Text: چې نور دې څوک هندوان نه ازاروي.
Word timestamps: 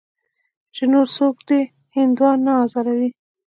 چې 0.75 0.83
نور 0.91 1.07
دې 1.07 1.11
څوک 1.15 1.35
هندوان 1.95 2.37
نه 2.45 2.53
ازاروي. 2.63 3.09